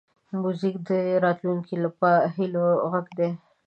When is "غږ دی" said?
2.91-3.29